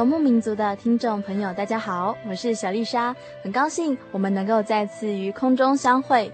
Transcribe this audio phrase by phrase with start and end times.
[0.00, 6.32] 游牧民族的听众朋友，大家好，我是小丽莎，很高兴我们能够再次于空中相会，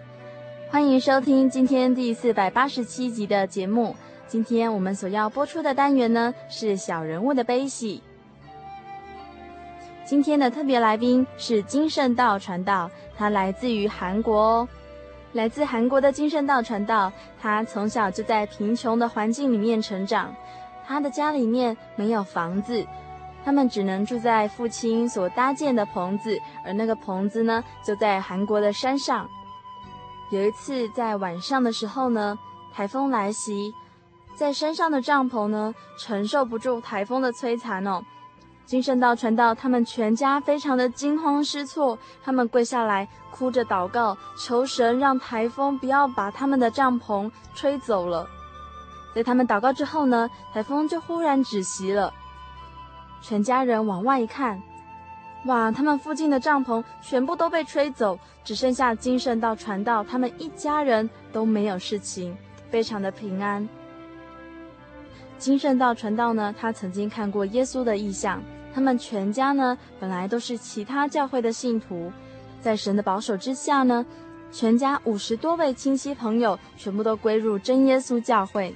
[0.70, 3.96] 欢迎收听今天第四百八十七集的节目。
[4.28, 8.00] 今天我们所要播出的单元呢，是小人物的悲喜。
[10.04, 14.68] 今天的特别来宾是金圣道传道，他来自于韩国哦，
[15.32, 20.32] 来自韩国的金圣道传道，他从小就在贫穷的环境里面成长。
[20.86, 22.86] 他的家里面没有房子，
[23.46, 29.24] 他们只能住在父亲所搭建的棚子，而那个棚子呢，就在韩国的山上。
[30.30, 32.36] 有一次在晚上的时候呢，
[32.74, 33.72] 台风来袭，
[34.34, 38.02] 在山上的帐篷呢，承受不住台风的摧残哦。
[38.64, 48.28] 金圣道传道，他们全家非常的惊慌失措，他们跪下来哭着祷告，求神让台风不要把他们的帐篷吹走了。
[49.14, 52.12] 在他们祷告之后呢，台风就忽然止息了。
[53.20, 54.60] 全家人往外一看，
[55.46, 62.36] 哇，他们附近的帐篷全部都被吹走，只剩下金圣道传道，他们一家人都没有事情，
[62.70, 63.68] 非常的平安。
[65.38, 68.42] 金圣道传道呢，他曾经看过耶稣的异象。
[68.74, 72.12] 他们全家呢，本来都是其他教会的信徒，
[72.60, 74.04] 在神的保守之下呢，
[74.52, 78.74] 全家五十多位亲戚朋友全部都归入真耶稣教会。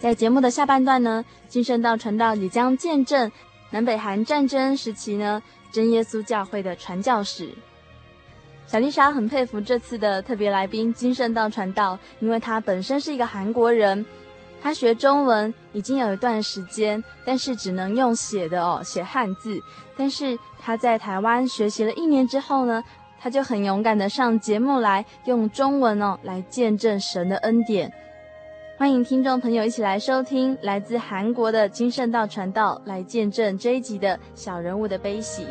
[0.00, 3.30] 在节目的下半段呢，金圣道传道也将见证
[3.72, 7.48] 南北韩战争时期呢真耶稣教会的传教史。
[8.66, 14.04] 小丽莎很佩服这次的特别来宾金圣道传道，因为他本身是一个韩国人，
[14.62, 19.58] 他学中文已经有一段时间，但是只能用写的哦，写汉字。
[19.96, 22.82] 但是他在台湾学习了一年之后呢，
[23.20, 27.92] 他就很勇敢的上节目来用中文哦来见证神的恩典。
[28.82, 35.46] 欢迎听众朋友一起来收听来自韩国的金圣道传道，来见证这一集的小人物的悲喜。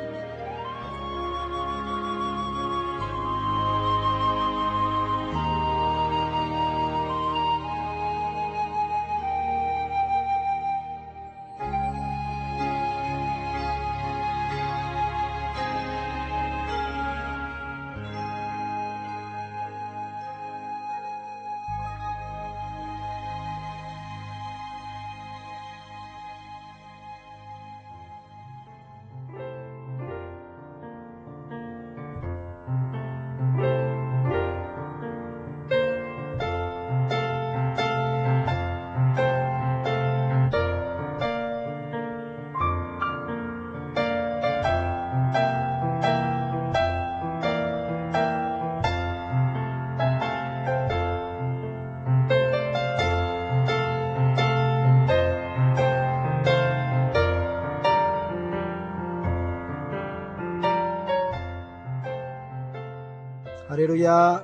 [63.82, 64.40] 利路亚！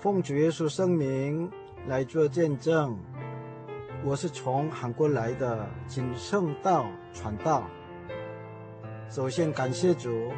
[0.00, 1.48] 奉主耶稣圣名
[1.86, 2.98] 来做见证，
[4.02, 7.62] 我是从韩国来的金圣道传道。
[9.08, 10.32] 首先感谢主，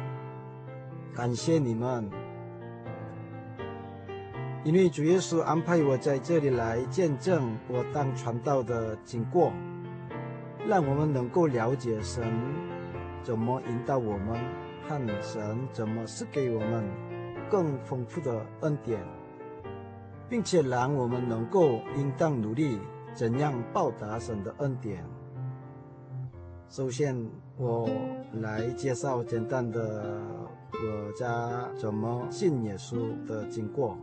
[1.15, 2.07] 感谢你们，
[4.63, 9.51] 因为主耶稣安排我在这里来见证我当传道的经过，
[10.67, 12.31] 让我们能够了解神
[13.23, 14.39] 怎么引导我们，
[14.87, 17.08] 和神怎么赐给我们。
[17.49, 18.99] 更丰富的恩典，
[20.29, 22.79] 并且让我们能够应当努力
[23.13, 25.03] 怎样报答神的恩典。
[26.69, 27.89] 首先，我
[28.33, 30.21] 来介绍简单的
[30.71, 33.97] 我家怎么信耶稣的经过。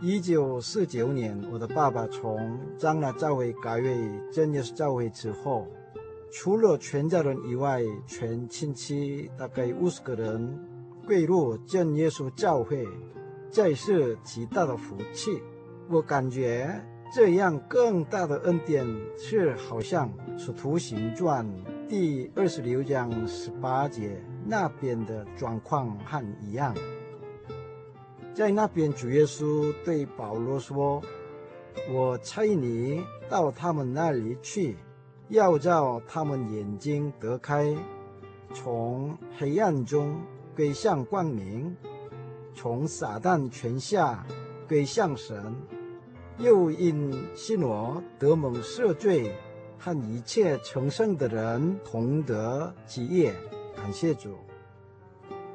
[0.00, 5.68] 一九四九年，我的爸爸从长老教会改为真耶稣教会之后，
[6.32, 10.58] 除了全家人以外，全亲戚大概五十个人
[11.06, 12.86] 归入真耶稣教会，
[13.50, 15.42] 这是极大的福气。
[15.88, 16.80] 我感觉
[17.12, 21.46] 这样更大的恩典是好像《使徒行传》
[21.88, 26.74] 第二十六章十八节那边的状况和一样。
[28.32, 31.02] 在那边，主耶稣对保罗说
[31.92, 34.76] ：“我差你到他们那里去。”
[35.28, 37.74] 要叫他们眼睛得开，
[38.52, 40.14] 从黑暗中
[40.54, 41.76] 归向光明，
[42.54, 44.26] 从撒旦权下
[44.68, 45.54] 归向神，
[46.38, 49.34] 又因信我得蒙赦罪，
[49.78, 53.34] 和一切成圣的人同得基业。
[53.76, 54.36] 感谢主，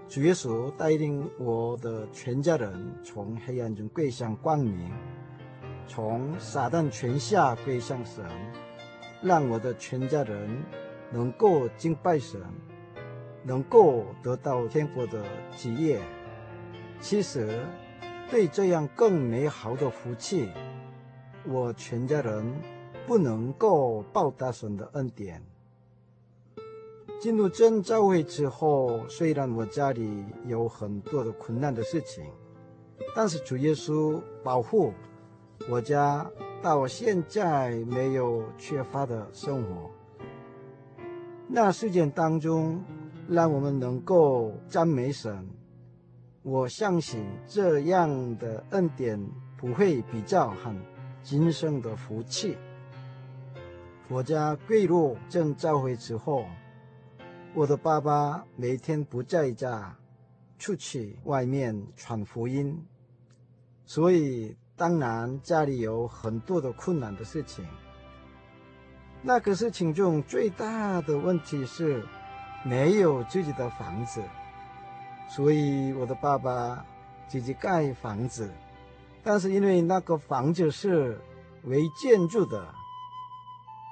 [0.07, 2.73] 主耶稣带领我的全家人
[3.03, 4.91] 从黑暗中归向光明，
[5.88, 8.25] 从撒旦权下归向神。
[9.19, 10.63] 让我的全家人
[11.11, 12.39] 能够敬拜神，
[13.47, 15.23] 能够得到天国的
[15.55, 16.01] 基业。
[16.99, 17.63] 其实，
[18.29, 20.49] 对这样更美好的福气，
[21.45, 22.53] 我全家人
[23.07, 25.41] 不能够报答神的恩典。
[27.21, 32.25] 进入真教会之后，虽然我家里有很多的困难的事情，
[33.15, 34.93] 但是主耶稣保护
[35.69, 36.29] 我家。
[36.59, 39.91] 到现在没有缺乏的生活。
[41.47, 42.83] 那事件当中，
[43.29, 45.47] 让我们能够赞美神。
[46.44, 49.19] 我相信这样的恩典
[49.57, 50.79] 不会比较很
[51.21, 52.57] 今生的福气。
[54.09, 56.45] 我家归入真教会之后，
[57.53, 59.97] 我的爸爸每天不在家，
[60.57, 62.85] 出去外面传福音，
[63.85, 64.56] 所以。
[64.79, 67.65] 当然，家里有很多的困难的事情。
[69.24, 72.06] 那个事情中最大的问题是，
[72.67, 74.21] 没有自己的房子，
[75.27, 76.85] 所以我的爸爸
[77.27, 78.51] 自己盖房子。
[79.23, 81.19] 但是因为那个房子是
[81.63, 82.73] 违建筑的，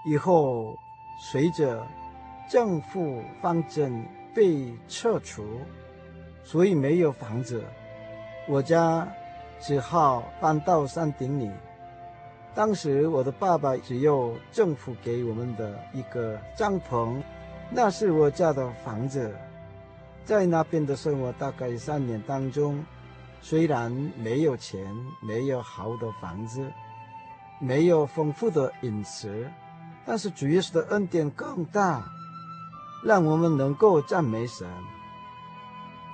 [0.05, 0.77] 以后
[1.31, 1.85] 随着
[2.49, 5.43] 政府方针被撤除，
[6.43, 7.63] 所以没有房子。
[8.47, 9.07] 我家。
[9.57, 11.49] 只好搬到山顶里。
[12.53, 17.23] 当时我的爸爸只有政府给我们的一个帐篷，
[17.69, 19.35] 那是我家的房子。
[20.23, 22.83] 在那边的生活大概三年当中，
[23.41, 24.85] 虽然没有钱，
[25.21, 26.71] 没有好的房子，
[27.59, 29.51] 没有丰富的饮食，
[30.05, 32.03] 但是主耶稣的恩典更大，
[33.03, 34.67] 让我们能够赞美神。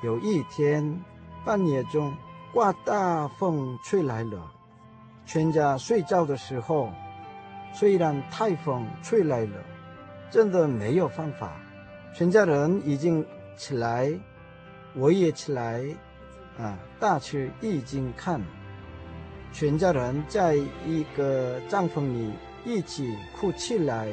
[0.03, 0.99] 有一天
[1.45, 2.13] 半夜中。
[2.53, 4.51] 刮大风吹来了，
[5.25, 6.91] 全家睡觉的时候，
[7.71, 9.55] 虽然台风吹来了，
[10.31, 11.61] 真的没有办法。
[12.15, 13.23] 全家人已经
[13.55, 14.11] 起来，
[14.95, 15.83] 我也起来，
[16.57, 18.41] 啊，大吃一惊看。
[19.53, 22.31] 全家人在一个帐篷里
[22.65, 24.07] 一起哭起来，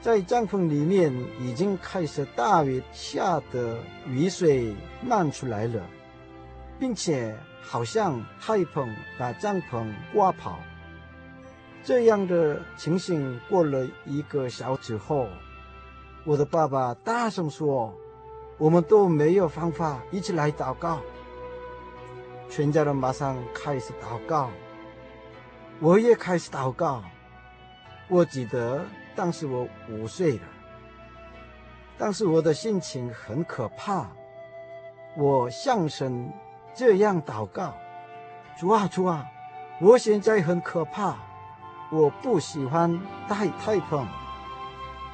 [0.00, 5.82] 在帐篷里面已经开始大雨下的雨水漫出来了，
[6.78, 7.34] 并且。
[7.60, 8.88] 好像台风
[9.18, 10.58] 把帐篷刮跑，
[11.88, 15.26] 这样的情形过了一个小时后，
[16.22, 17.94] 我的爸爸大声说
[18.60, 21.00] ：“我们都没有方法，一起来祷告。”
[22.50, 24.50] 全家人马上开始祷告，
[25.80, 27.02] 我也开始祷告。
[28.08, 28.84] 我记得
[29.16, 30.42] 当时我五岁了，
[31.96, 34.10] 当时我的心情很可怕，
[35.16, 36.30] 我向神。
[36.74, 37.72] 这样祷告，
[38.60, 39.26] 主啊主啊，
[39.80, 41.16] 我现在很可怕，
[41.90, 44.06] 我不喜欢大台风。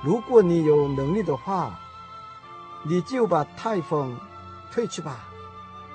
[0.03, 1.79] 如果你有能力的话，
[2.83, 4.19] 你就把太风
[4.71, 5.21] 退去吧，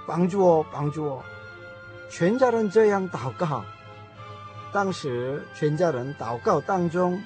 [0.08, 1.24] 帮助我，帮助我。
[2.10, 3.64] 全家人这样祷告。
[4.72, 7.22] 当时全家人祷告当中，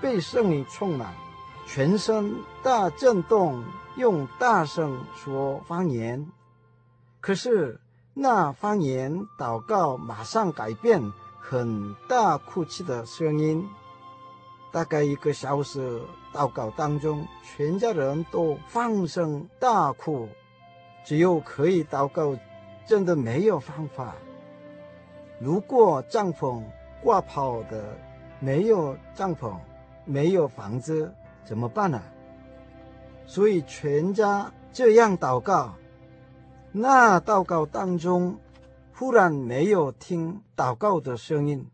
[0.00, 1.12] 被圣灵充满，
[1.66, 3.64] 全身大震动，
[3.96, 6.26] 用大声说方言。
[7.20, 7.80] 可是
[8.14, 11.12] 那方言祷告马上改变，
[11.46, 13.68] 很大哭泣的声音。
[14.72, 16.00] 大概一个小时
[16.32, 20.26] 祷告当中，全家人都放声大哭，
[21.04, 22.34] 只有可以祷告，
[22.86, 24.14] 真的没有方法。
[25.38, 26.62] 如果帐篷
[27.02, 27.94] 挂跑的，
[28.40, 29.54] 没有帐篷，
[30.06, 31.12] 没有房子，
[31.44, 32.00] 怎么办呢？
[33.26, 35.74] 所以全家这样祷告。
[36.72, 38.36] 那祷告当中，
[38.96, 41.66] 忽然没有听祷告的声音，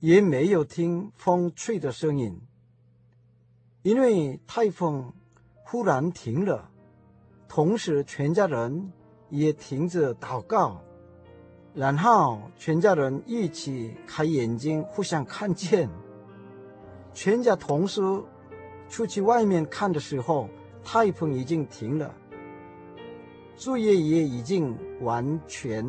[0.00, 2.40] 也没有听风吹的声音，
[3.82, 5.12] 因为台风
[5.62, 6.70] 忽然停了，
[7.48, 8.90] 同时全家人
[9.28, 10.80] 也停止祷告，
[11.74, 15.86] 然后全家人一起开眼睛，互相看见，
[17.12, 18.00] 全家同时
[18.88, 20.48] 出去外面看的时候，
[20.82, 22.14] 台风已经停了。
[23.54, 25.84] 树叶也已经完全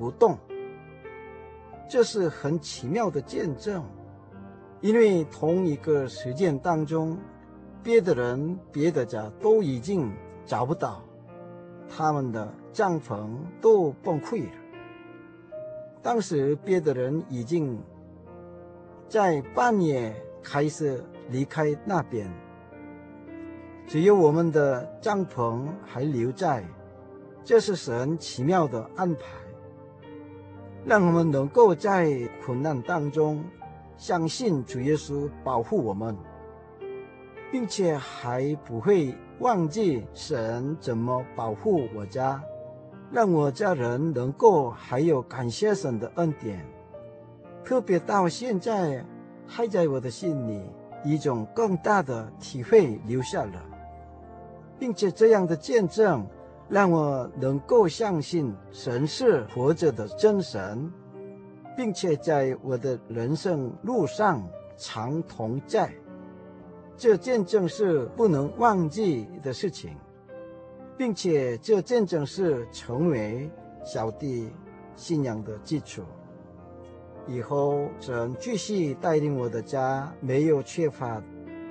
[0.00, 0.38] 不动，
[1.86, 3.84] 这是很奇妙的见证，
[4.80, 7.18] 因为同一个实践当中，
[7.82, 10.10] 别的人、别的家都已经
[10.46, 11.02] 找不到，
[11.86, 13.28] 他们的帐篷
[13.60, 14.52] 都崩溃了。
[16.00, 17.78] 当时别的人已经
[19.06, 22.26] 在半夜开始离开那边，
[23.86, 26.64] 只有我们的帐篷还留在。
[27.44, 29.20] 这是神奇妙的安排，
[30.84, 32.10] 让我们能够在
[32.44, 33.44] 困难当中
[33.96, 36.16] 相信主耶稣保护我们，
[37.52, 42.42] 并且还不会忘记神怎么保护我家，
[43.12, 46.64] 让我家人能够还有感谢神的恩典。
[47.62, 49.04] 特别到现在
[49.46, 50.62] 还在我的心里
[51.04, 53.62] 一种更大的体会留下了，
[54.78, 56.26] 并且这样的见证。
[56.70, 60.88] 让我能够相信神是活着的真神，
[61.76, 65.92] 并且在我的人生路上常同在，
[66.96, 69.96] 这见证是不能忘记的事情，
[70.96, 73.50] 并且这见证是成为
[73.84, 74.48] 小弟
[74.94, 76.02] 信仰的基础。
[77.26, 81.20] 以后神继续带领我的家，没有缺乏，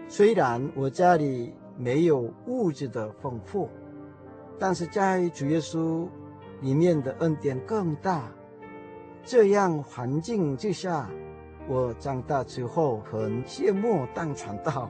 [0.10, 3.70] 虽然我家里没有物质的丰富。
[4.60, 6.06] 但是在主耶稣
[6.62, 8.30] 里面的恩典更大，
[9.24, 11.10] 这样环境之下，
[11.68, 14.89] 我长大之后很羡慕当传道。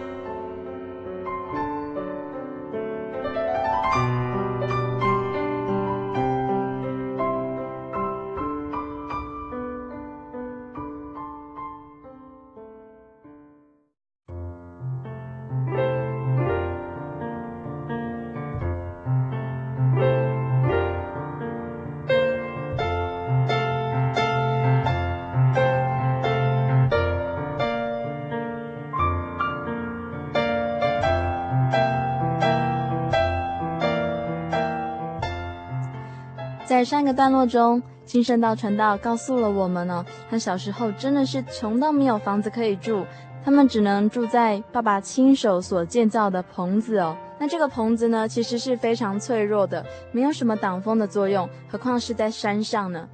[36.71, 43.05] 在上个段落中，金圣道传道告诉了我们呢、他小时候真的是穷到没有房子可以住，
[43.43, 47.13] 他们只能住在爸爸亲手所建造的棚子哦。
[47.37, 53.05] 那这个棚子呢，其实是非常脆弱的，没有什么挡风的作用，何况是在山上呢？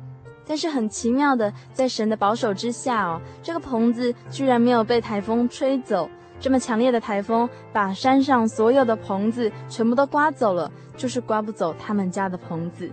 [0.45, 6.07] 但是很奇妙的，在神的保守之下哦，这个棚子居然没有被台风吹走。
[6.39, 12.87] 这么强烈的台风，把山上所有的棚子全部都刮走了，就是刮不走他们家的棚子。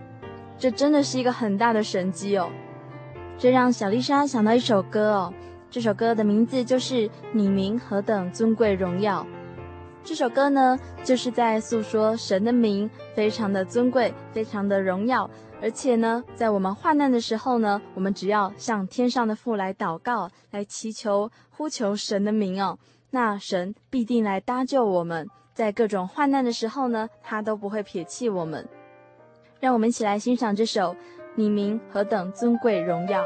[0.58, 2.50] 这真的是一个很大的神迹哦。
[3.37, 5.34] 这让小丽莎想到一首歌哦，
[5.70, 9.23] 这首歌的名字就是《你名何等尊贵荣耀》。
[10.04, 15.28] 这首歌呢，就是在诉说神的名非常的尊贵，非常的荣耀。
[15.62, 22.78] 而且呢，在我们患难的时候呢，我们只要向天上的父来祷告，来祈求、呼求神的名哦，
[23.11, 25.26] 那神必定来搭救我们。
[25.54, 28.68] 在各种患难的时候呢，他都不会撇弃我们。
[29.64, 30.92] 让我们一起来欣赏这首
[31.35, 33.25] 《你名何等尊贵荣耀》。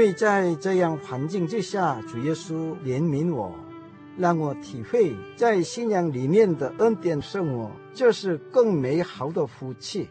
[0.00, 3.54] 为在这样环境之下，主耶稣怜悯我，
[4.16, 10.08] 让我体会在信仰里面的恩典生活，这是更美好的福气。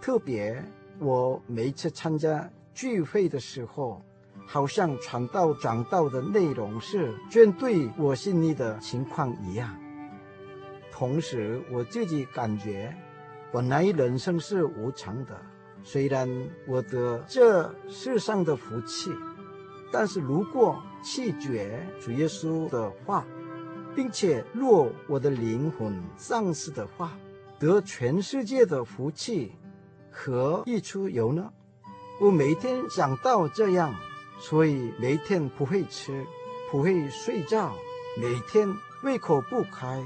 [0.00, 0.64] 特别
[0.98, 4.02] 我每次参加聚会的时候，
[4.46, 9.78] 好像传道讲道的内容是针对我心里的情况一样。
[10.90, 12.96] 同时，我自己感觉，
[13.52, 15.38] 本来人生是无常的。
[15.90, 16.28] 虽然
[16.66, 19.10] 我得这世上的福气，
[19.90, 23.24] 但是如果弃绝主耶稣的话，
[23.96, 27.18] 并且若我的灵魂丧失的话，
[27.58, 29.52] 得全世界的福气，
[30.10, 31.50] 何益处有呢？
[32.20, 33.94] 我每天想到这样，
[34.38, 36.26] 所以每天不会吃，
[36.70, 37.72] 不会睡觉，
[38.20, 38.68] 每天
[39.04, 40.04] 胃口不开，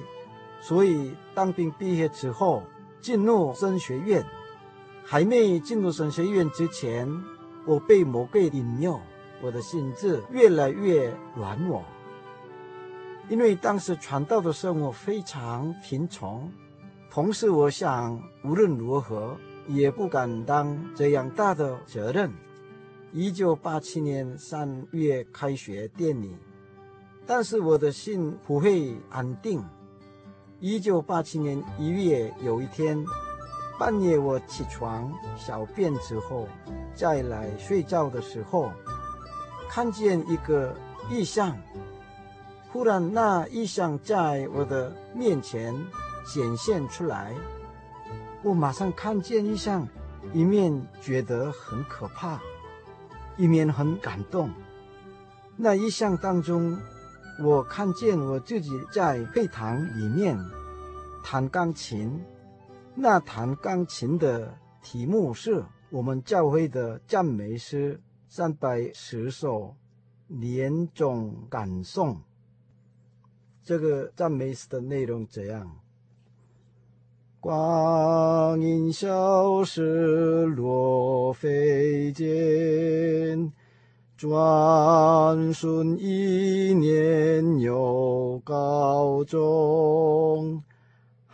[0.61, 2.63] 所以当兵毕业之后
[3.01, 4.25] 进入神学院。
[5.05, 7.09] 还没进入神学院之前，
[7.67, 8.99] 我被魔鬼引诱，
[9.43, 11.83] 我的心智越来越软弱。
[13.29, 16.51] 因为当时传道的时候我非常贫穷，
[17.11, 19.37] 同时我想无论如何
[19.69, 22.31] 也不敢当这样大的责任。
[23.13, 26.35] 一九八七年三月开学典礼，
[27.27, 29.63] 但是我的心不会安定。
[30.61, 33.05] 一九八七年一月有一天。
[33.79, 36.47] 半夜我起床小便之后，
[36.95, 38.71] 再来睡觉的时候，
[39.69, 40.75] 看见一个
[41.11, 41.57] 异象，
[42.71, 45.75] 忽然那异象在我的面前
[46.25, 47.35] 显现出来，
[48.43, 49.89] 我马上看见异象，
[50.33, 52.39] 一面觉得很可怕，
[53.37, 54.51] 一面很感动。
[55.57, 56.79] 那异象当中，
[57.43, 60.39] 我看见我自己在会堂里面
[61.25, 62.23] 弹钢琴，
[62.95, 68.01] 那弹钢琴的题目是我们教会的赞美诗。
[68.29, 69.77] 三百十首
[70.27, 72.17] 联总感颂，
[73.63, 75.71] 这个赞美诗的内容怎样？
[77.41, 83.53] 光阴消逝，若飞箭，
[84.17, 90.63] 转瞬一年又高中，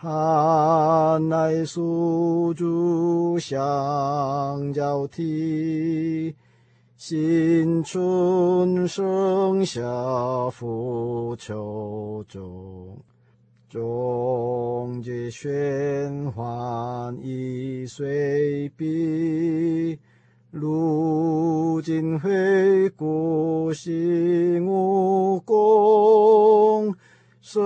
[0.00, 6.37] 寒来暑足相交替。
[6.96, 9.80] 新春生夏
[10.50, 12.96] 复秋终，
[13.68, 19.98] 终结玄幻易碎笔，
[20.52, 26.94] 如今回顾心无功，
[27.50, 27.62] 深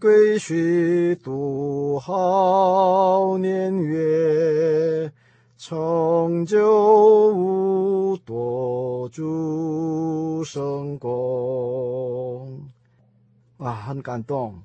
[0.00, 5.12] 闺虚度好年月。
[5.56, 12.58] 成就无多诸圣功，
[13.58, 14.60] 哇，很感动。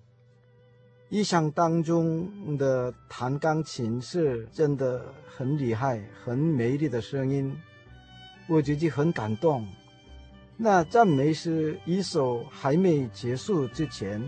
[1.09, 7.55] 异象当中的弹钢琴是真的很厉害，很美丽的声音，
[8.49, 9.63] 我自己很感动。
[10.57, 14.23] 那赞美诗一首还没结束之前，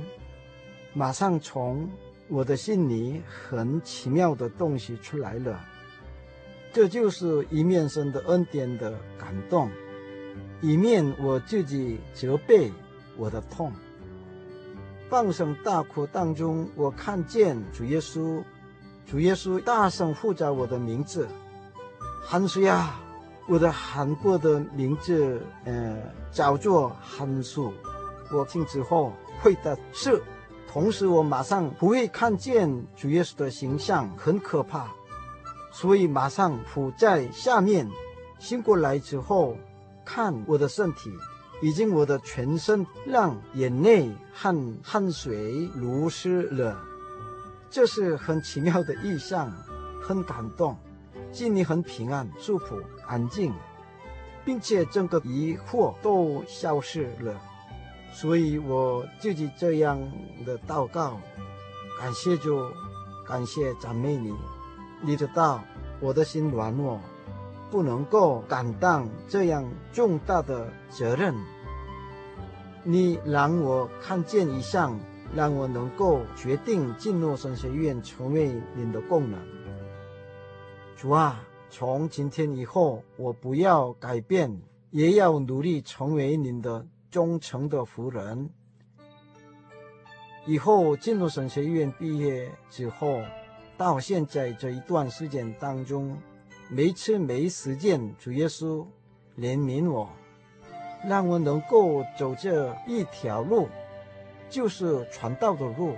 [0.94, 1.90] 马上从
[2.28, 5.64] 我的心里很奇妙的东西出来了。
[6.74, 9.72] 这就是一面神的恩典的感动，
[10.62, 12.72] 一面我自己责备
[13.16, 13.72] 我的痛。
[15.10, 18.44] 放声大哭当中，我看见主耶稣，
[19.06, 21.26] 主耶稣大声呼叫我的名字，
[22.22, 23.00] 韩叔呀，
[23.48, 25.98] 我的韩国的名字，呃，
[26.32, 27.72] 叫做韩素。
[28.30, 30.22] 我听之后会的是，
[30.70, 34.92] 同时我马上不会看见主耶稣的形象，很可怕。
[35.72, 37.90] 所以马上伏在下面，
[38.38, 39.56] 醒过来之后，
[40.04, 41.14] 看我的身体，
[41.62, 46.78] 已经我的全身让眼泪和汗水流湿了，
[47.70, 49.50] 这是很奇妙的异象，
[50.04, 50.78] 很感动，
[51.38, 53.54] 心里很平安、舒服、安静，
[54.44, 57.40] 并且整个疑惑都消失了。
[58.12, 60.00] 所以我自己这样
[60.48, 61.20] 的祷告，
[62.00, 62.60] 感谢主，
[63.24, 64.34] 感谢赞美你。
[65.00, 65.64] 你知道
[66.00, 67.00] 我的心软弱，
[67.70, 71.36] 不能够担当这样重大的责任。
[72.84, 75.00] 你让我看见异象，
[75.36, 79.57] 让我能够决定进入神学院，成为您的工人。
[80.98, 88.50] 主啊，从今天以后，我不要改变，也要努力成为您的忠诚的仆人。
[90.48, 93.22] 以后进入神学院毕业之后。
[93.78, 96.18] 到现在这一段时间当中，
[96.68, 98.84] 每次没时间，主耶稣
[99.38, 100.10] 怜悯我，
[101.06, 103.70] 让我能够走这一条路，
[104.50, 105.94] 就是传道的路，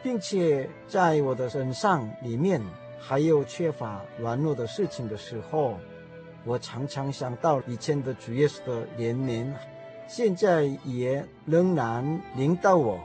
[0.00, 2.62] 并且在我的身上里面
[2.98, 5.78] 还有缺乏软弱的事情的时候，
[6.44, 9.52] 我常常想到以前的主耶稣的怜悯，
[10.06, 12.98] 现在也仍然领导我，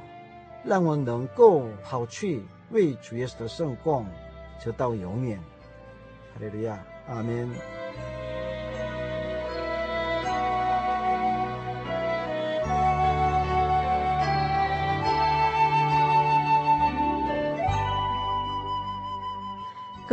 [0.64, 2.44] 让我能够跑去。
[2.72, 4.04] 为主耶稣的圣工，
[4.60, 5.38] 直到永远。
[6.34, 7.83] 哈利路亚，阿门。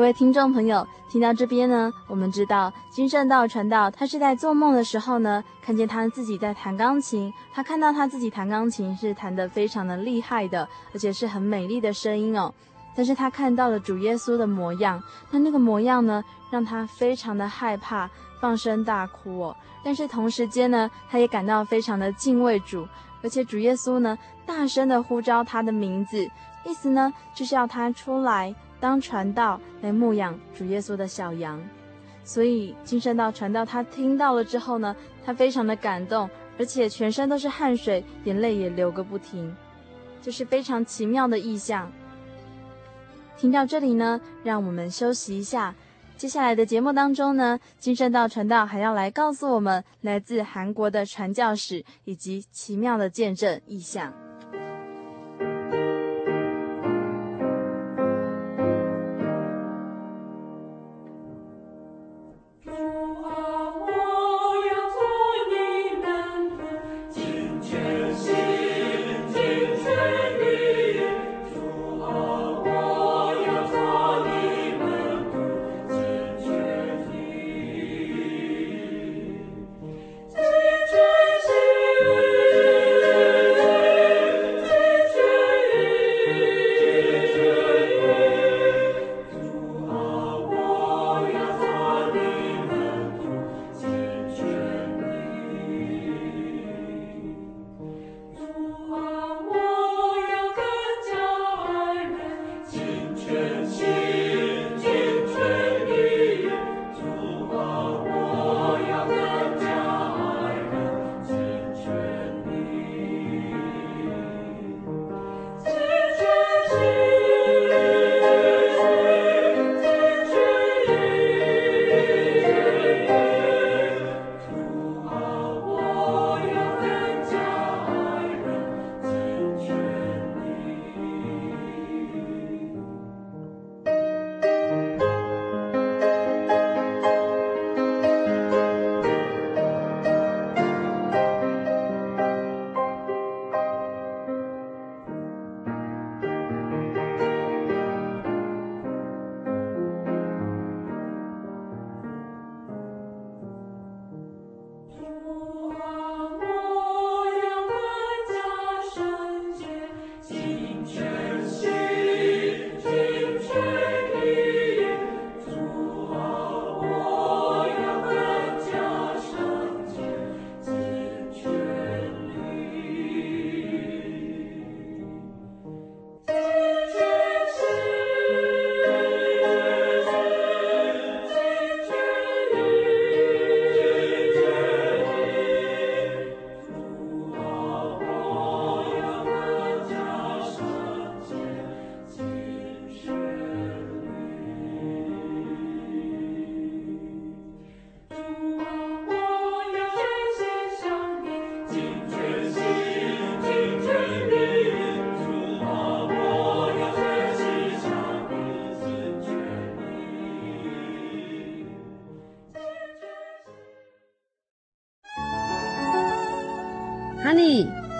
[0.00, 12.50] 各位听众朋友，听到这边呢，我们知道金圣道传道，他是在做梦的时候呢，看见他自己在弹钢琴，他看到他自己弹钢琴是弹得非常的厉害的，而且是很美丽的声音哦。
[12.96, 14.98] 但是他看到了主耶稣的模样，
[15.30, 18.08] 那那个模样呢，让他非常的害怕，
[18.40, 19.56] 放声大哭哦。
[19.84, 22.88] 但是同时间呢，他也感到非常的敬畏主，
[23.22, 26.26] 而且主耶稣呢，大声的呼召他的名字，
[26.64, 31.62] 意思呢，就是要他出来当传道，来牧养主耶稣的小羊。
[32.24, 39.54] 所以金圣道传道，他听到了之后呢，他非常的感动，而且全身都是汗水，眼泪也流个不停，
[40.20, 41.90] 就是非常奇妙的意象。
[43.36, 45.74] 听到这里呢，让我们休息一下，
[46.16, 54.12] 接下来的节目当中呢，金圣道传道还要来告诉我们来自韩国的传教史以及奇妙的见证意象。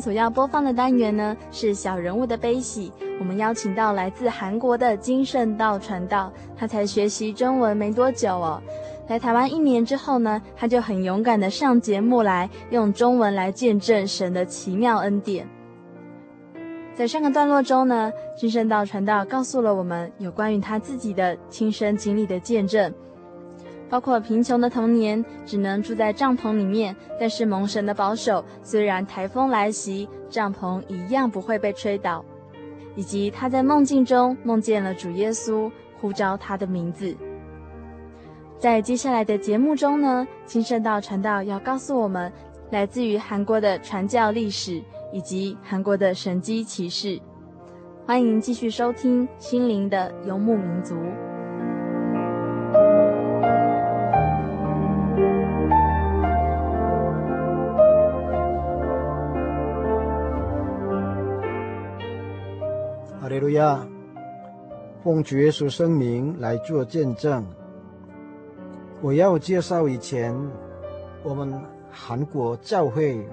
[0.00, 2.92] 所要播放的单元呢，是小人物的悲喜。
[3.18, 8.62] 我们邀请到来自韩国的金圣道传道，他才学习中文没多久哦，
[9.08, 15.48] 来台湾一年之后呢，他就很勇敢的上节目来用中文来见证神的奇妙恩典。
[16.94, 22.92] 在上个段落中呢，金圣道传道告诉了我们有关于他自己的亲身经历的见证。
[23.88, 32.24] 包括贫穷的童年，只能住在帐篷里面，但是蒙神的保守，虽然台风来袭，帐篷一样不会被吹倒。
[32.96, 35.70] 以及他在梦境中梦见了主耶稣，
[36.00, 37.14] 呼召他的名字。
[38.58, 42.32] 在接下来的节目中呢，金圣道传道要告诉我们，
[42.70, 47.20] 来自于韩国的传教历史以及韩国的神迹奇事。
[48.06, 50.94] 欢迎继续收听《心灵的游牧民族》。
[63.56, 63.86] 呀，
[65.02, 67.42] 奉主耶稣圣名来做见证。
[69.00, 70.34] 我要介绍以前
[71.22, 71.58] 我们
[71.90, 73.26] 韩国教会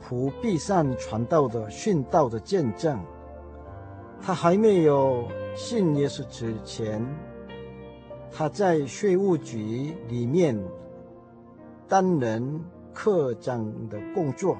[0.00, 2.98] 朴必善传道的殉道的见证。
[4.18, 7.04] 他还没有信耶稣之前，
[8.32, 10.58] 他在税务局里面
[11.86, 14.56] 担任科长的工作。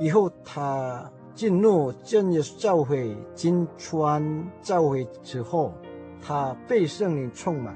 [0.00, 1.08] 以后他。
[1.34, 5.72] 进入正耶稣教会金川教会之后，
[6.20, 7.74] 他被圣灵充满，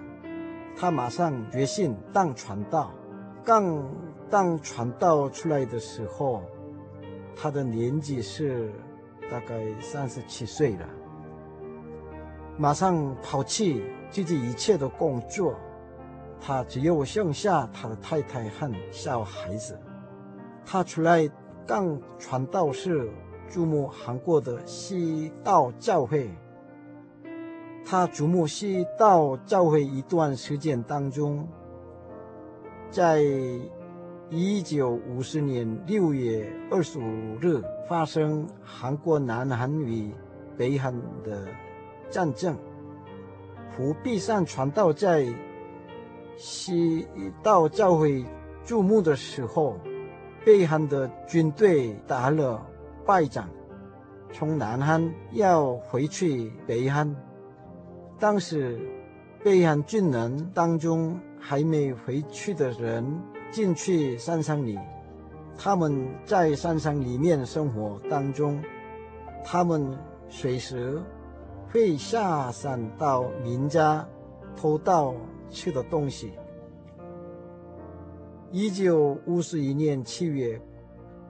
[0.76, 2.92] 他马上决心当传道。
[3.42, 3.82] 刚
[4.28, 6.42] 当传道出来的时候，
[7.34, 8.70] 他的年纪是
[9.30, 10.86] 大概三十七岁了。
[12.58, 15.54] 马上抛弃自己一切的工作，
[16.40, 19.78] 他只有剩下他的太太和小孩子。
[20.64, 21.26] 他出来
[21.66, 23.10] 刚传道时。
[23.48, 26.28] 注目韩国的西道教会，
[27.84, 31.46] 他注目西道教会一段时间当中，
[32.90, 33.22] 在
[34.28, 40.10] 一九五四年六月二十五日发生韩国南韩与
[40.56, 41.46] 北韩的
[42.10, 42.56] 战争。
[43.76, 45.26] 朴必善传道在
[46.36, 47.06] 西
[47.42, 48.24] 道教会
[48.64, 49.76] 注目的时候，
[50.44, 52.66] 北韩的军队打了。
[53.06, 53.48] 败仗，
[54.32, 57.14] 从南汉要回去北汉，
[58.18, 58.80] 当时
[59.44, 63.06] 北汉军人当中还没回去的人
[63.52, 64.76] 进去山上里，
[65.56, 68.60] 他们在山上里面生活当中，
[69.44, 69.96] 他们
[70.28, 71.00] 随时
[71.70, 74.04] 会下山到民家
[74.56, 75.14] 偷盗
[75.48, 76.32] 吃的东西。
[78.50, 80.60] 一九五一年七月。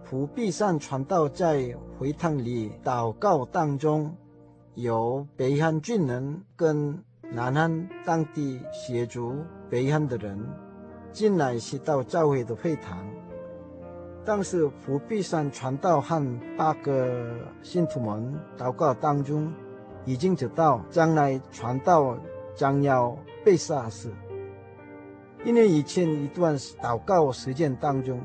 [0.09, 4.15] 朴必善传道在会堂里祷告当中，
[4.77, 6.97] 有北汉军人跟
[7.33, 9.35] 南汉当地协助
[9.69, 10.39] 北汉的人
[11.11, 13.05] 进来西道教会的会堂。
[14.25, 19.53] 当时朴必善传道和八个信徒们祷告当中，
[20.05, 22.17] 已经知道将来传道
[22.55, 24.13] 将要被杀死，
[25.45, 28.21] 因为以前一段祷告时间当中。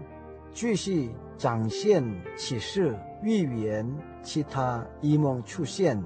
[0.53, 1.09] 继续
[1.41, 2.03] 展现
[2.37, 3.83] 启示、预言
[4.21, 5.99] 其他异梦出现。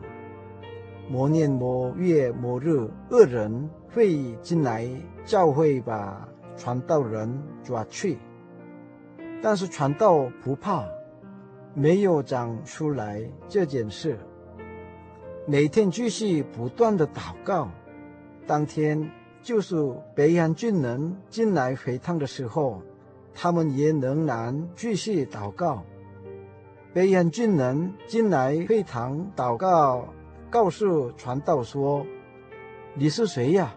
[1.10, 4.88] 某年某月某日，恶人会进来
[5.26, 6.26] 教会，把
[6.56, 7.30] 传道人
[7.62, 8.18] 抓去。
[9.42, 10.86] 但是传道不怕，
[11.74, 14.18] 没有讲出来这件事。
[15.46, 17.68] 每天继续不断的祷告。
[18.48, 19.12] 当天
[19.44, 19.76] 就是
[20.16, 22.82] 北岸军人进来回趟的时候，
[23.36, 25.84] 他们也仍然继续祷告。
[26.94, 30.08] 北岸军人进来会堂祷告。
[30.48, 32.06] 告诉传道说
[32.96, 33.76] ：“你是谁呀？”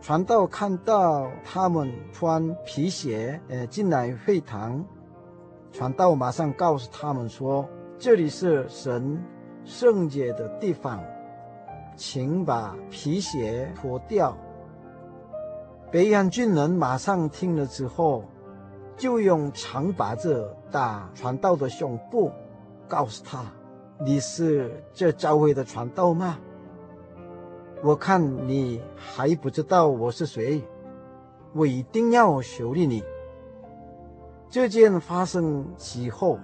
[0.00, 4.84] 传道看到他们穿皮鞋，呃，进来会堂，
[5.70, 9.22] 传道马上告诉他们说：“这里是神
[9.64, 11.00] 圣洁的地方，
[11.94, 14.36] 请把皮鞋脱掉。”
[15.90, 18.24] 北洋军人马上听了之后，
[18.96, 22.32] 就用长把子打传道的胸部，
[22.88, 23.44] 告诉他。
[23.98, 26.38] 你是这教会的传道吗？
[27.82, 30.60] 我看你还不知道我是谁，
[31.54, 33.02] 我一定要修理你。
[34.50, 36.38] 这件发生之后，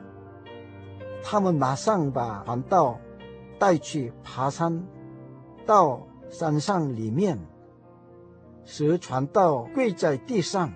[1.22, 2.98] 他们马上把传道
[3.58, 4.82] 带去爬山，
[5.66, 7.38] 到山上里面，
[8.64, 10.72] 使传道跪在地上，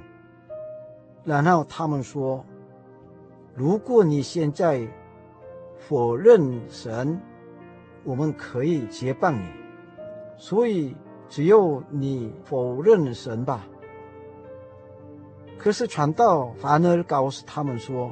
[1.25, 2.45] 然后他们说
[3.55, 4.87] ：“如果你现在……”
[5.89, 7.21] 否认神，
[8.03, 9.47] 我们可以结伴你，
[10.37, 10.97] 所以
[11.29, 13.65] 只有你否认神吧。
[15.57, 18.11] 可是传道反而告诉他们说：“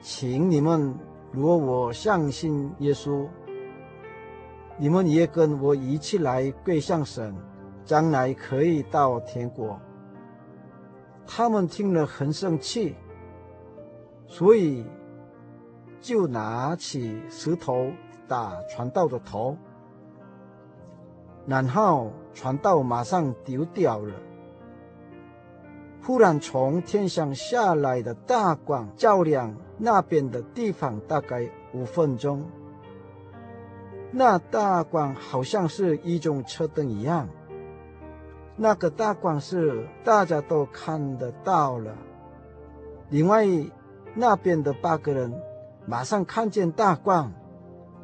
[0.00, 0.94] 请你们，
[1.32, 3.26] 如果我相信耶稣，
[4.76, 7.34] 你们也跟我一起来跪向神，
[7.88, 9.80] 将来可以到天国。”
[11.26, 12.94] 他们听了很生气，
[14.28, 14.84] 所以。
[16.00, 17.90] 就拿起石头
[18.28, 19.56] 打传道的头，
[21.44, 24.14] 然后传道马上丢掉了。
[26.00, 32.44] 忽然从天上下来的大光照亮那边的地方，大概五分钟。
[34.12, 37.28] 那大光好像是一种车灯一样，
[38.58, 41.96] 那个大光是大家都看得到了。
[43.08, 43.46] 另外
[44.14, 45.32] 那边的八个人。
[45.90, 47.32] 马上看见大光，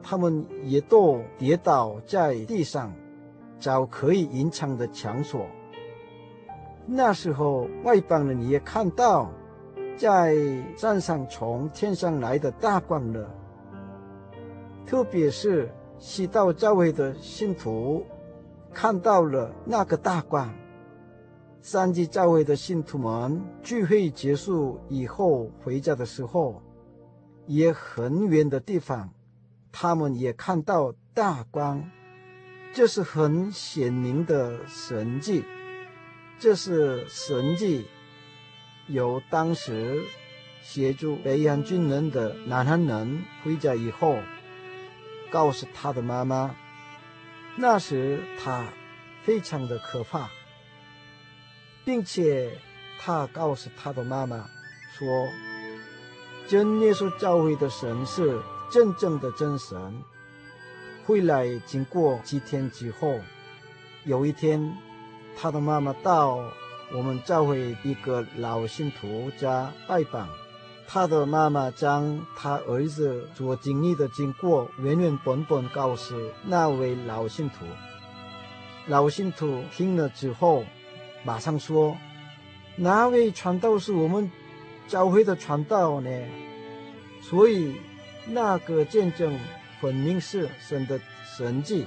[0.03, 2.91] 他们也都跌倒在地上，
[3.59, 5.45] 找可以隐藏的场所。
[6.87, 9.31] 那时候外邦人也看到，
[9.99, 10.35] 在
[10.79, 13.29] 山上从天上来的大光了。
[14.87, 18.03] 特别是西道教会的信徒
[18.75, 20.53] 看到了那个大光。
[21.63, 26.61] 三级教会的信徒们聚会结束以后回家的时候。
[27.47, 29.11] 也很远的地方，
[29.71, 31.91] 他们也看到大光，
[32.73, 35.45] 这是很显明的神迹。
[36.39, 37.87] 这是神迹，
[38.87, 40.05] 由当时
[40.63, 44.17] 协助北洋军人的南韩人回家以后，
[45.31, 46.57] 告诉他的妈妈，
[47.57, 48.67] 那时他
[49.23, 50.29] 非常的可怕，
[51.85, 52.59] 并且
[52.99, 54.49] 他告诉他的妈妈
[54.99, 55.07] 说。
[56.47, 58.39] 真耶稣教会的神是
[58.71, 60.03] 真正的真神。
[61.07, 63.19] 后来经过几天之后，
[64.05, 64.77] 有一天，
[65.35, 66.45] 他的妈妈到
[66.93, 70.29] 我们教会一个老信徒家拜访，
[70.87, 76.15] 他的妈妈将他儿子所经历的经过原原本本告诉
[76.45, 77.65] 那位老信徒。
[78.87, 80.65] 老信徒听了之后，
[81.25, 81.97] 马上说
[82.77, 84.31] ：“哪位传道是我们？”
[84.87, 86.11] 教会的传道呢，
[87.23, 87.75] 所以
[88.27, 89.35] 那个见证
[89.81, 91.87] 分明是神的神迹。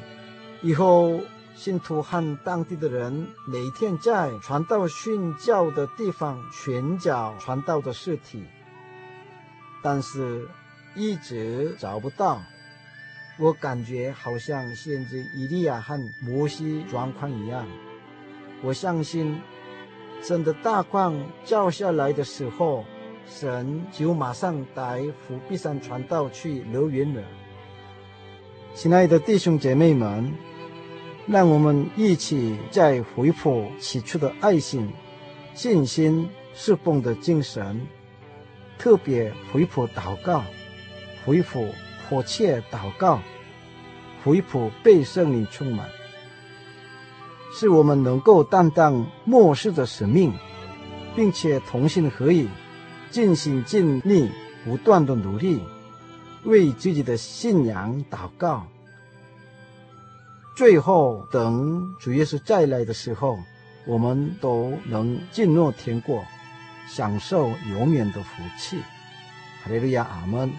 [0.64, 1.20] 以后
[1.54, 8.43] 信徒和当地的人每天在传道殉教的地方寻找传道的尸体，
[9.82, 10.47] 但是
[10.95, 12.41] 一直找不到。
[13.39, 17.67] 我感觉好像先知以利亚和摩西状况一样。
[18.63, 19.39] 我相信。
[20.19, 21.15] 神的大矿
[21.45, 22.84] 照下来的时候，
[23.28, 27.21] 神就马上带复必山传道去乐园了。
[28.73, 30.34] 亲爱的弟兄姐妹们，
[31.28, 34.91] 让我们一起再恢复起初的爱心、
[35.53, 37.80] 信心、侍奉的精神，
[38.78, 40.43] 特别回复祷告，
[41.25, 41.73] 回复
[42.07, 43.19] 迫切祷告，
[44.23, 45.88] 回复被圣灵充满。
[47.53, 50.34] 使我们能够担当末世的使命，
[51.15, 52.47] 并且同心合意，
[53.09, 54.30] 尽心尽力，
[54.63, 55.61] 不断的努力，
[56.43, 58.67] 为自己的信仰祷告。
[60.55, 63.39] 最后，等主耶稣再来的时候，
[63.86, 66.23] 我们都能进入天国，
[66.88, 68.82] 享受永远的福气。
[69.64, 70.52] 哈利路亚，阿门。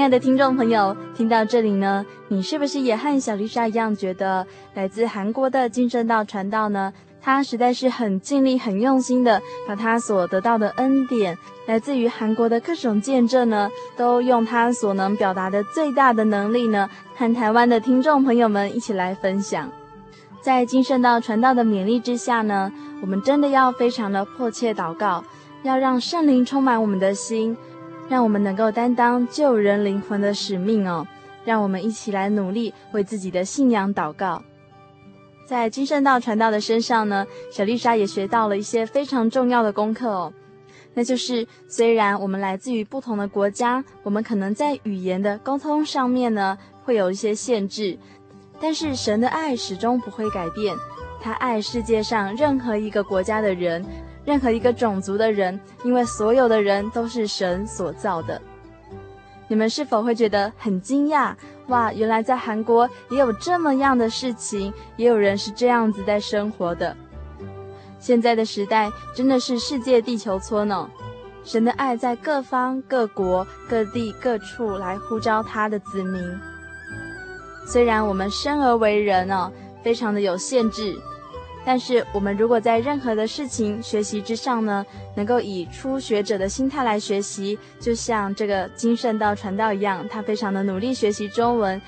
[0.00, 6.90] 亲爱的听众朋友，听到这里呢，你是不是也和小丽莎一样，觉得来自韩国的金圣道传道呢？
[7.20, 11.36] 他实在是很尽力、很用心的，把他所得到的恩典，
[11.66, 19.70] 来自于韩国的各种见证呢，都用他所能表达的最大的能力呢，和台湾的听众朋友们一起来分享。
[20.40, 22.72] 在金圣道传道的勉励之下呢，
[23.02, 25.22] 我们真的要非常的迫切祷告，
[25.62, 27.54] 要让圣灵充满我们的心。
[28.10, 31.06] 让我们能够担当救人灵魂的使命哦！
[31.44, 34.42] 让我们一起来努力为自己的信仰祷告。
[35.46, 40.32] 在金圣道传道的身上呢，小丽莎也学到了一些非常重要的功课哦。
[40.92, 47.96] 那就是虽然我们来自于不同的国家，我们可能在语言的沟通上面呢会有一些限制，
[48.60, 50.76] 但是神的爱始终不会改变，
[51.22, 53.84] 他爱世界上任何一个国家的人。
[54.24, 58.40] 任何一个种族的人，因为所有的人都是神所造的。
[59.48, 61.34] 你们是否会觉得很惊讶？
[61.66, 66.96] 哇，原来在韩国也有这么样的事情，也有人是这样子在生活的。
[67.98, 70.88] 现在的时代真的是世界地球村呢，
[71.44, 76.22] 神的爱在各方各国各地各处来呼召他的子民。
[77.66, 79.52] 虽然我们生而为人呢，
[79.82, 80.96] 非常的有限制。
[81.64, 84.84] 但是，我们如果在任何的事情学习之上呢，
[85.14, 91.80] 能够以初学者的心态来学习，就像这个金圣道传道一样，他非常的努力学习中文，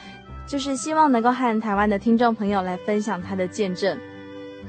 [0.46, 3.98] 就是希望能够和台湾的听众朋友来分享他的见证。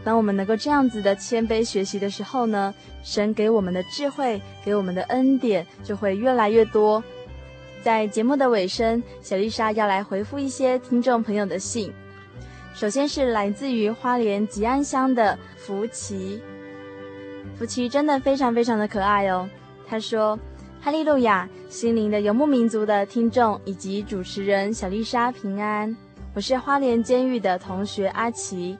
[0.05, 2.73] 当我们能够这样子的谦卑学习的时候呢，
[3.03, 7.03] 神给我们的智慧，给我们的恩典就会越来越多。
[7.83, 11.93] 在节目的尾声，小丽莎要来回复一些听众朋友的信。
[12.73, 16.41] 首先是来自于花莲吉安乡的福奇，
[17.55, 19.47] 福奇真的非常非常的可爱哦。
[19.87, 20.37] 他说
[20.81, 25.95] ：“哈利路亚，心灵的游牧民族的听众以及主持人小丽莎平安，
[26.33, 28.75] 我是花莲监狱的同学阿奇。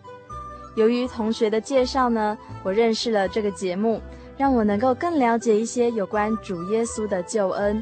[0.75, 4.01] 由于同学的介绍呢，我认识了这个节目，
[4.35, 7.81] 让我能够更了解一些有关主耶稣的救恩，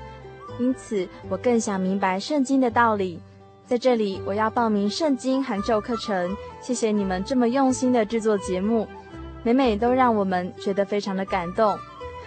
[0.60, 3.22] 因此我更想明白圣经的道理。”
[3.72, 6.36] 在这里，我要报名圣经函授课程。
[6.60, 8.86] 谢谢你们这么用心的制作节目，
[9.44, 11.80] 每每都让我们觉得非常的感动。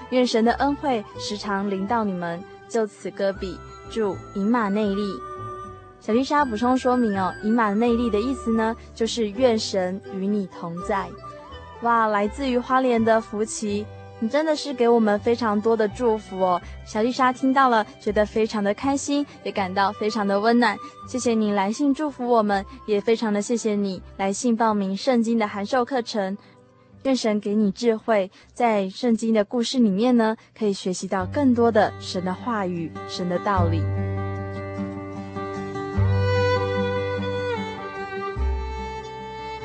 [0.08, 2.42] 愿神的恩惠时常临到你们。
[2.66, 3.58] 就此搁笔，
[3.90, 5.02] 祝银马内利。
[6.00, 11.06] 小丽莎补充说明哦，银马内利的意思呢，就是愿神与你同在。
[11.82, 13.84] 哇，来自于花莲的福气。
[14.24, 20.74] 你真的是给我们非常多的祝福哦，小丽莎听到了，觉得非常的开心，也感到非常的温暖。
[21.06, 26.38] 谢谢你来信祝福我们，也非常的谢谢你来信报名圣经的函授课程。
[27.02, 33.82] 愿神给你智慧，在圣经的故事里面呢，可以学习到更多的神的话语、神的道理。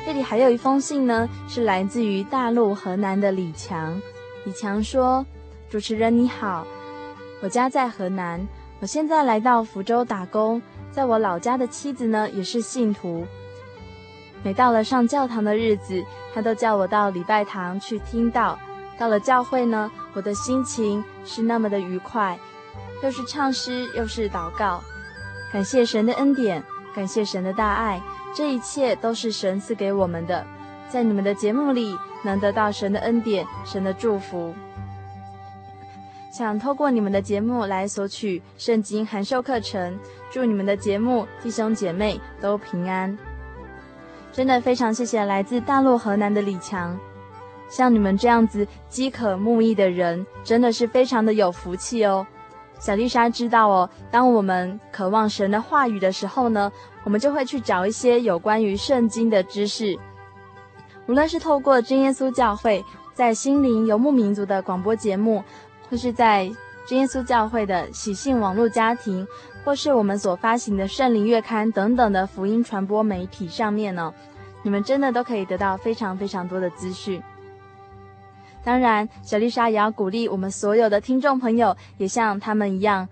[0.04, 3.98] 这里还有一封信呢，是来自于大陆河南的李强。
[4.44, 5.24] 李强说
[5.68, 6.66] ：“主持人你好，
[7.42, 8.40] 我家在河南，
[8.80, 10.60] 我现在来到福州打工。
[10.90, 13.26] 在我老家的妻子呢，也是信徒。
[14.42, 16.02] 每到了上教堂的日子，
[16.34, 18.58] 他都叫我到礼拜堂去听到。
[18.98, 22.38] 到了教会呢，我的心情是那么的愉快，
[23.02, 24.82] 又是唱诗，又是祷告，
[25.52, 26.62] 感谢神的恩典，
[26.94, 28.00] 感谢神的大爱，
[28.34, 30.46] 这一切都是神赐给我们的。
[30.90, 34.52] 在你们的节目里。”能得到神的恩典，神的祝福。
[36.30, 39.98] 想透过你们的节目来索取圣经函授课程，
[40.30, 43.16] 祝你们的节目弟兄姐妹都平安。
[44.30, 46.94] 真的非常谢谢来自大陆河南的李强，
[47.70, 52.26] 像你们这样子饥渴慕义的人，真的是非常的有福气哦。
[52.78, 56.70] 小丽莎知道哦，当我们渴望神的话语的时候呢，
[57.02, 59.98] 我们就会去找一些有关于圣经的知识。
[61.06, 62.84] 无论是透过真耶稣教会
[63.14, 65.42] 在心灵游牧民族的广播节目，
[65.90, 66.50] 或是在
[66.86, 69.26] 真耶稣教会的喜信网络家庭，
[69.64, 74.12] 或是我们所发行的圣灵月刊等等的福音传播媒体上面呢，
[74.62, 77.22] 你们真的都可以得到非常非常多的资讯。
[78.62, 83.08] 当然，小丽莎也要鼓励我们所有的听众朋友，也像他们一样，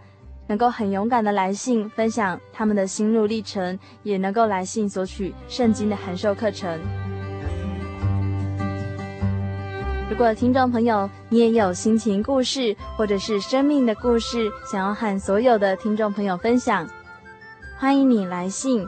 [0.47, 6.78] 能够很勇敢的来信分享他们的心路历程，也能够来信索取圣经的函授课程。
[10.11, 16.89] 如果听众朋友你也有心情故事或者是生命的故事，想要和所有的听众朋友分享，
[17.79, 18.87] 欢迎你来信。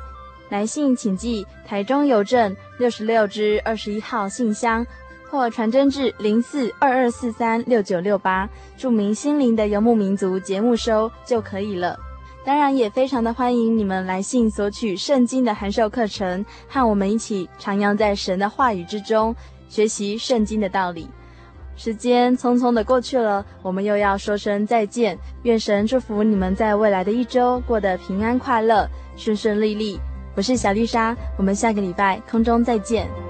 [0.48, 4.84] 来信请寄台中邮政六十六支二十一号信箱，
[5.30, 8.48] 或传真至零四二二四三六九六八，
[8.78, 11.96] 注明“心灵的游牧民族”节目收就可以了。
[12.44, 19.36] 当然，也非常的欢迎你们来信索取圣经的函授课程，和我们一起徜徉在神的话语之中。
[19.70, 21.08] 学习圣经的道理，
[21.76, 25.16] 时间匆匆的过去了，我们又要说声再见。
[25.44, 29.98] 愿神祝福你们在未来的一周过得平安快乐、顺顺利利。
[30.34, 33.29] 我是小丽莎，我们下个礼拜空中再见。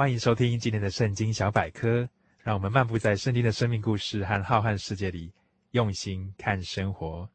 [0.00, 2.08] 欢迎收听今天的圣经小百科，
[2.42, 5.30] 让我们漫步在圣经的生命故事和浩瀚世界里，
[5.72, 7.28] 用心看生活。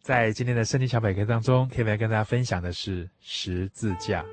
[0.00, 4.24] 在今天的圣经小百科当中，可以来跟大家分享的是十字架。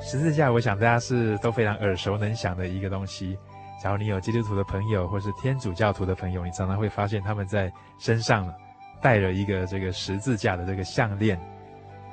[0.00, 3.38] 十字架，我想大家是都非常耳熟能详的一个东西。
[3.82, 7.68] 假如你有基督徒的朋友，或是天主教徒的朋友，你常常会发现他们在
[7.98, 8.48] 身上
[9.00, 11.36] 带了一个这个十字架的这个项链，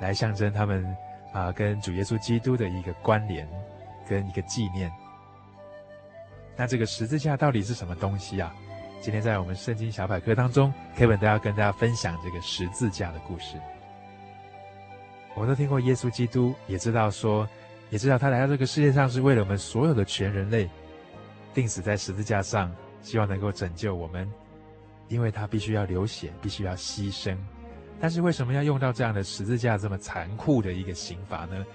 [0.02, 0.84] 来象征他们
[1.32, 3.48] 啊跟主耶稣基督的一个关联
[4.08, 4.92] 跟一个纪念。
[6.58, 8.52] 那这个十字架到底是什么东西啊？
[9.00, 13.58] 今天在我们圣经小百科当中，Kevin 都要跟大家分享这个十字架的故事。
[15.36, 17.48] 我们都听过耶稣基督，也知道说，
[17.92, 20.68] 也知道他来到这个世界上是为了我们所有的全人类。
[21.54, 24.32] 钉死在十字架上，希望能够拯救我们，
[25.08, 27.38] 因为他必须要流血，必须要牺牲。
[28.00, 31.66] 但是为什么要用到这样的十字架这么残酷的一个刑罚呢？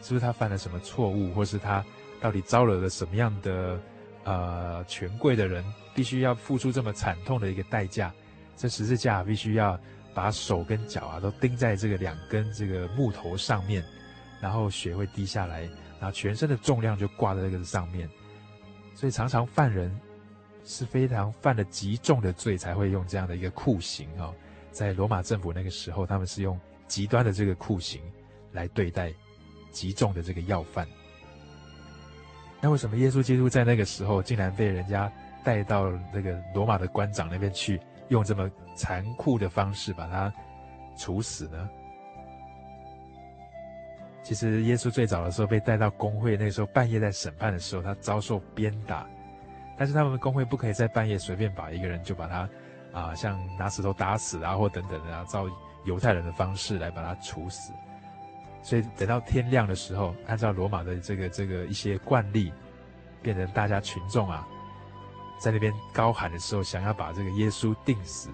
[0.00, 1.84] 是不是他犯了什么错误，或是他
[2.20, 3.80] 到底招惹了什么样的
[4.24, 5.64] 呃权贵的人，
[5.94, 8.12] 必须要付出这么惨痛的一个代价？
[8.56, 9.78] 这十字架必须要
[10.14, 13.82] 把手跟脚啊都钉在这个两根这个木头上面，
[14.40, 15.62] 然后血会滴下来，
[15.98, 18.08] 然后全身的重量就挂在这个上面。
[18.94, 19.94] 所以常常犯人
[20.64, 24.34] 是非常犯了极重的罪，才会用这样的一个酷刑哦。
[24.70, 28.00] 在罗马政府那个时候，他们是用极端的这个酷刑
[28.52, 29.12] 来对待
[29.70, 30.86] 极重的这个要犯。
[32.60, 35.12] 那为什么耶稣基督在那个时候竟然被人家
[35.44, 40.32] 带到那个罗马的官长那边去，用这么残酷的方式把他
[40.96, 41.68] 处死呢？
[44.22, 49.06] 其实耶稣最早的时候被带到公会，那时候半夜在审判的时候，他遭受鞭打，
[49.76, 52.48] 但是他们公会不可以在半夜随便把一个人就把他
[52.92, 55.46] 啊、像拿石头打死啊，或等等的啊，照
[55.84, 57.72] 犹太人的方式来把他处死。
[58.62, 62.52] 所以等到天亮的时候，按照罗马的这个这个一些惯例，
[63.22, 64.46] 变成大家群众啊，
[65.40, 68.28] 在那边高喊的时候，想要把这个耶稣钉死，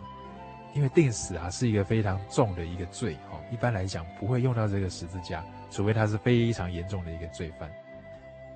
[0.74, 5.43] 因为钉死啊是一个非常重的一个罪哦，一般来讲不会用到这个十字架。
[5.71, 7.71] 除非他是非常严重的一个罪犯，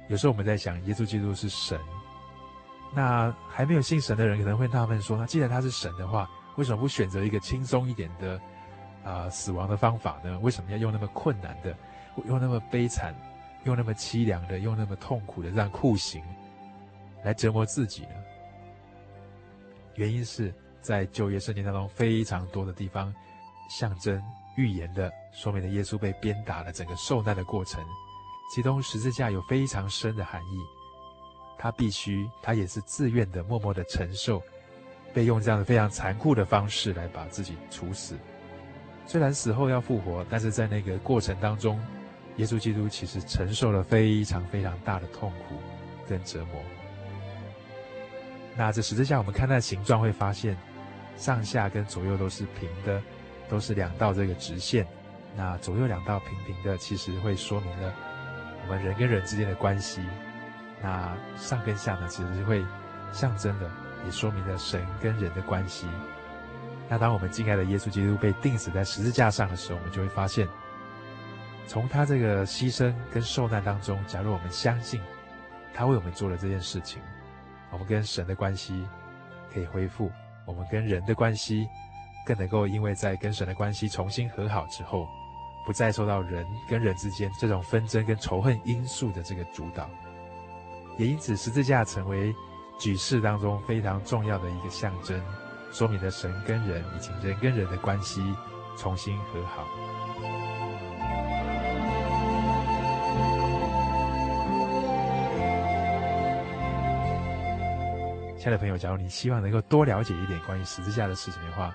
[0.08, 1.78] 有时候我们在想，耶稣基督是神，
[2.94, 8.40] 那还没有信神的人可能会纳闷说，那既然他是神的话，为什么不选择一个轻松一点的
[9.04, 10.38] 啊、死亡的方法呢？
[10.40, 11.76] 为什么要用那么困难的，
[12.26, 13.14] 用那么悲惨，
[13.64, 16.22] 用那么凄凉的，用那么痛苦的这样酷刑
[17.24, 18.14] 来折磨自己呢？
[19.96, 23.14] 原因是在旧约圣经当中非常多的地方
[23.68, 24.22] 象征。
[24.56, 27.84] 预言的说明了耶稣被鞭打的整个受难的过程，
[28.54, 30.58] 其中十字架有非常深的含义。
[31.58, 34.42] 他必须，他也是自愿的，默默的承受，
[35.14, 38.18] 被用这样的非常残酷的方式来把自己处死。
[39.06, 41.80] 虽然死后要复活，但是在那个过程当中，
[42.36, 45.54] 耶稣基督其实承受了非常非常大的痛苦
[46.08, 46.60] 跟折磨。
[48.56, 50.56] 那这十字架我们看它的形状，会发现
[51.16, 53.00] 上下跟左右都是平的。
[53.52, 54.86] 都是两道这个直线，
[55.36, 57.92] 那左右两道平平的，其实会说明了
[58.62, 60.00] 我们人跟人之间的关系。
[60.80, 62.64] 那上跟下呢，其实是会
[63.12, 63.70] 象征的，
[64.06, 65.86] 也说明了神跟人的关系。
[66.88, 70.48] 那当我们敬爱的耶稣基督被钉死在十字架上的时候，我们就会发现，
[71.66, 74.98] 从他这个牺牲跟受难当中，假如我们相信
[75.74, 77.02] 他为我们做了这件事情，
[77.70, 78.88] 我们跟神的关系
[79.52, 80.10] 可以恢复，
[80.46, 81.68] 我们跟人的关系。
[82.24, 85.08] 更能够因为在跟神的关系重新和好之后，
[85.64, 89.88] 不再受到人跟人之间这种纷争跟仇恨因素的这个主导，
[90.98, 92.34] 也因此十字架成为
[92.80, 95.20] 举世当中非常重要的一个象征，
[95.72, 98.20] 说明了神跟人以及人跟人的关系
[98.76, 99.64] 重新和好。
[108.36, 111.72] 亲爱的朋友，假如你希望能够多了解一点关于十字架的事情的话，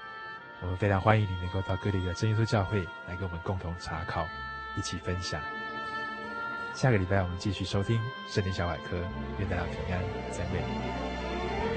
[0.61, 4.27] 我们非常欢迎你能够到各地的真耶稣教会来跟我们共同查考，
[4.75, 5.41] 一起分享。
[6.73, 7.99] 下个礼拜我们继续收听
[8.29, 8.97] 圣经小百科，
[9.39, 11.76] 愿大家平安，再会。